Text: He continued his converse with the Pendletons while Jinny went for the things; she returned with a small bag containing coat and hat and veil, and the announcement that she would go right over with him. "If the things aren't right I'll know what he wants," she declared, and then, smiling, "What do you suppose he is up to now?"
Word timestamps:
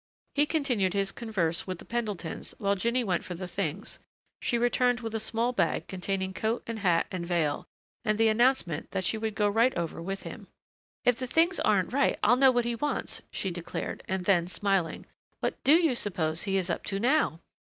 He 0.33 0.47
continued 0.47 0.95
his 0.95 1.11
converse 1.11 1.67
with 1.67 1.77
the 1.77 1.85
Pendletons 1.85 2.55
while 2.57 2.73
Jinny 2.73 3.03
went 3.03 3.23
for 3.23 3.35
the 3.35 3.47
things; 3.47 3.99
she 4.41 4.57
returned 4.57 5.01
with 5.01 5.13
a 5.13 5.19
small 5.19 5.53
bag 5.53 5.85
containing 5.85 6.33
coat 6.33 6.63
and 6.65 6.79
hat 6.79 7.05
and 7.11 7.23
veil, 7.23 7.67
and 8.03 8.17
the 8.17 8.27
announcement 8.27 8.89
that 8.93 9.03
she 9.03 9.15
would 9.19 9.35
go 9.35 9.47
right 9.47 9.77
over 9.77 10.01
with 10.01 10.23
him. 10.23 10.47
"If 11.05 11.17
the 11.17 11.27
things 11.27 11.59
aren't 11.59 11.93
right 11.93 12.17
I'll 12.23 12.35
know 12.35 12.49
what 12.49 12.65
he 12.65 12.73
wants," 12.73 13.21
she 13.29 13.51
declared, 13.51 14.03
and 14.07 14.25
then, 14.25 14.47
smiling, 14.47 15.05
"What 15.39 15.63
do 15.63 15.73
you 15.75 15.93
suppose 15.93 16.41
he 16.41 16.57
is 16.57 16.71
up 16.71 16.83
to 16.87 16.99
now?" 16.99 17.39